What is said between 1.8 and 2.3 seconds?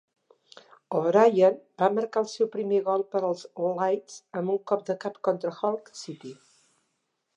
va marcar